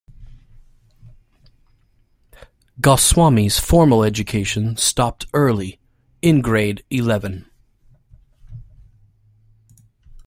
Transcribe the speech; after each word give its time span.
Goswami's 2.81 3.59
formal 3.59 4.03
education 4.03 4.75
stopped 4.75 5.27
early, 5.31 5.79
in 6.23 6.41
grade 6.41 6.83
eleven. 6.89 7.45